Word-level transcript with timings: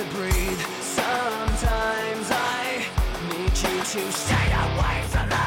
to 0.00 0.14
breathe. 0.14 0.60
Sometimes 0.80 2.30
I 2.30 2.84
need 3.28 3.48
you 3.48 3.78
to 3.80 4.12
stay 4.12 4.52
away 4.52 5.02
from 5.08 5.28
me. 5.28 5.39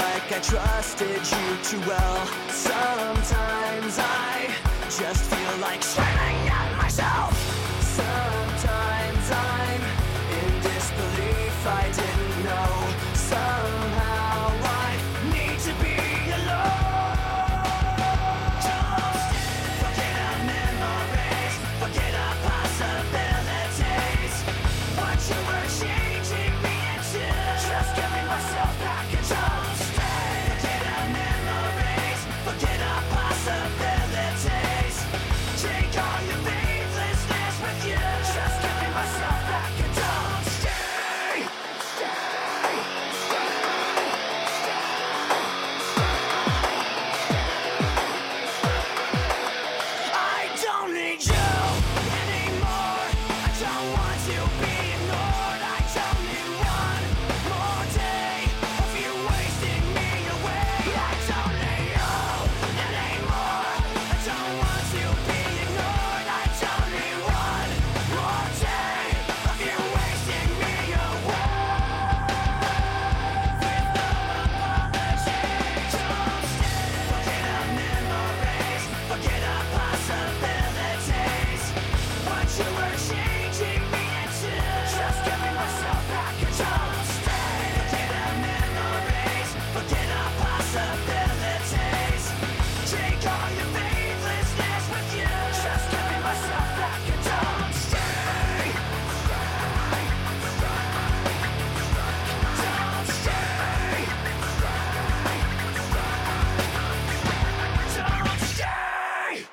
like 0.00 0.32
I 0.32 0.40
trusted 0.40 1.22
you 1.34 1.46
too 1.62 1.80
well. 1.86 2.26
Sometimes 2.48 3.98
I 3.98 4.54
just 4.98 5.22
feel 5.30 5.54
like 5.60 5.82
screaming 5.82 6.48
at 6.48 6.76
myself. 6.76 7.32
Sometimes. 7.82 8.99